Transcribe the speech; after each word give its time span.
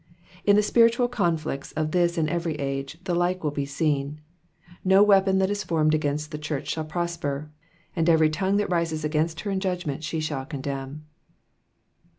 In 0.45 0.55
the 0.55 0.63
spiritual 0.63 1.07
conflicts 1.07 1.73
of 1.73 1.91
this 1.91 2.17
and 2.17 2.27
every 2.27 2.55
age, 2.55 2.97
tho 3.03 3.13
like 3.13 3.43
will 3.43 3.51
be 3.51 3.67
seen; 3.67 4.19
no 4.83 5.03
weapon 5.03 5.37
that 5.37 5.51
is 5.51 5.63
formed 5.63 5.93
against 5.93 6.31
the 6.31 6.39
church 6.39 6.69
shall 6.69 6.85
prosper, 6.85 7.51
and 7.95 8.09
every 8.09 8.31
tongue 8.31 8.57
that 8.57 8.71
rises 8.71 9.05
against 9.05 9.41
her 9.41 9.51
in 9.51 9.59
judgment, 9.59 10.03
she 10.03 10.19
shall 10.19 10.43
condemn. 10.47 11.05